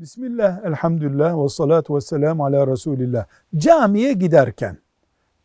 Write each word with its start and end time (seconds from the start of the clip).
Bismillah, 0.00 0.64
elhamdülillah 0.64 1.44
ve 1.44 1.48
salatu 1.48 1.96
ve 1.96 2.00
selamu 2.00 2.44
ala 2.44 2.66
Resulillah. 2.66 3.26
Camiye 3.56 4.12
giderken 4.12 4.78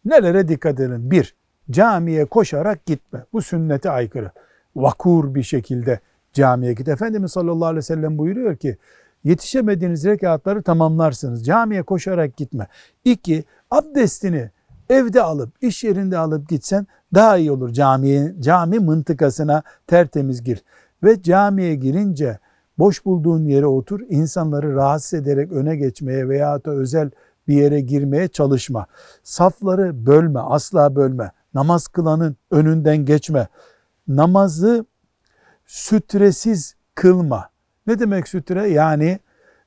nelere 0.06 0.48
dikkat 0.48 0.80
edin? 0.80 1.12
Bir, 1.12 1.36
camiye 1.72 2.26
koşarak 2.26 2.86
gitme. 2.86 3.26
Bu 3.34 3.42
sünnete 3.42 3.90
aykırı. 3.90 4.32
Vakur 4.76 5.36
bir 5.36 5.44
şekilde 5.44 6.00
camiye 6.34 6.74
git. 6.74 6.88
Efendimiz 6.88 7.32
sallallahu 7.32 7.66
aleyhi 7.66 7.78
ve 7.78 7.82
sellem 7.82 8.18
buyuruyor 8.18 8.56
ki, 8.56 8.78
yetişemediğiniz 9.24 10.06
rekatları 10.06 10.64
tamamlarsınız. 10.64 11.46
Camiye 11.46 11.84
koşarak 11.84 12.38
gitme. 12.38 12.68
İki, 13.06 13.44
abdestini 13.72 14.50
evde 14.90 15.22
alıp, 15.22 15.50
iş 15.62 15.84
yerinde 15.84 16.18
alıp 16.18 16.50
gitsen 16.50 16.88
daha 17.14 17.38
iyi 17.38 17.52
olur. 17.52 17.74
Camiye, 17.74 18.36
cami 18.40 18.80
mıntıkasına 18.80 19.64
tertemiz 19.88 20.44
gir. 20.44 20.64
Ve 21.04 21.22
camiye 21.22 21.76
girince 21.76 22.40
boş 22.80 23.06
bulduğun 23.06 23.46
yere 23.46 23.66
otur, 23.66 24.02
insanları 24.10 24.76
rahatsız 24.76 25.14
ederek 25.14 25.52
öne 25.52 25.76
geçmeye 25.76 26.30
veya 26.30 26.66
da 26.66 26.72
özel 26.72 27.12
bir 27.48 27.56
yere 27.56 27.82
girmeye 27.82 28.28
çalışma. 28.28 28.86
Safları 29.24 30.06
bölme, 30.06 30.40
asla 30.40 30.96
bölme. 30.96 31.32
Namaz 31.54 31.88
kılanın 31.88 32.38
önünden 32.52 32.98
geçme. 32.98 33.48
Namazı 34.08 34.86
sütresiz 35.66 36.76
kılma. 36.96 37.50
Ne 37.88 38.00
demek 38.00 38.28
sütre? 38.28 38.70
Yani 38.70 39.20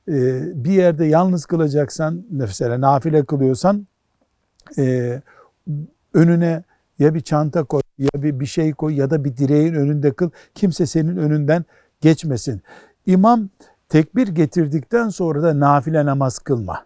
e, 0.07 0.41
bir 0.65 0.71
yerde 0.71 1.05
yalnız 1.05 1.45
kılacaksan, 1.45 2.25
mesela 2.31 2.81
nafile 2.81 3.25
kılıyorsan 3.25 3.87
e, 4.77 5.21
önüne 6.13 6.63
ya 6.99 7.13
bir 7.13 7.21
çanta 7.21 7.63
koy 7.63 7.81
ya 7.97 8.09
bir, 8.15 8.39
bir 8.39 8.45
şey 8.45 8.73
koy 8.73 8.95
ya 8.95 9.09
da 9.09 9.23
bir 9.23 9.37
direğin 9.37 9.73
önünde 9.73 10.13
kıl. 10.13 10.29
Kimse 10.55 10.85
senin 10.85 11.17
önünden 11.17 11.65
geçmesin. 12.01 12.61
İmam 13.05 13.49
tekbir 13.89 14.27
getirdikten 14.27 15.09
sonra 15.09 15.43
da 15.43 15.59
nafile 15.59 16.05
namaz 16.05 16.39
kılma. 16.39 16.85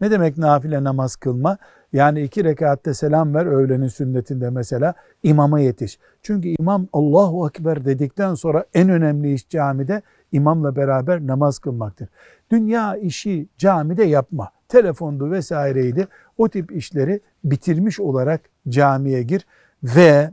Ne 0.00 0.10
demek 0.10 0.38
nafile 0.38 0.84
namaz 0.84 1.16
kılma? 1.16 1.58
Yani 1.92 2.22
iki 2.22 2.44
rekatte 2.44 2.94
selam 2.94 3.34
ver 3.34 3.46
öğlenin 3.46 3.88
sünnetinde 3.88 4.50
mesela 4.50 4.94
imama 5.22 5.60
yetiş. 5.60 5.98
Çünkü 6.22 6.48
imam 6.48 6.86
Allahu 6.92 7.48
Ekber 7.48 7.84
dedikten 7.84 8.34
sonra 8.34 8.64
en 8.74 8.88
önemli 8.88 9.34
iş 9.34 9.48
camide 9.48 10.02
imamla 10.32 10.76
beraber 10.76 11.26
namaz 11.26 11.58
kılmaktır. 11.58 12.08
Dünya 12.50 12.96
işi 12.96 13.48
camide 13.58 14.04
yapma. 14.04 14.50
Telefondu 14.68 15.30
vesaireydi. 15.30 16.08
O 16.38 16.48
tip 16.48 16.72
işleri 16.72 17.20
bitirmiş 17.44 18.00
olarak 18.00 18.40
camiye 18.68 19.22
gir 19.22 19.46
ve 19.82 20.30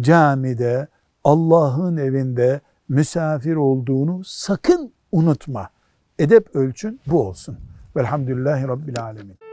camide 0.00 0.88
Allah'ın 1.24 1.96
evinde 1.96 2.60
misafir 2.88 3.56
olduğunu 3.56 4.24
sakın 4.24 4.92
unutma. 5.12 5.70
Edep 6.18 6.56
ölçün 6.56 7.00
bu 7.06 7.22
olsun. 7.28 7.58
Velhamdülillahi 7.96 8.68
Rabbil 8.68 9.02
Alemin. 9.02 9.47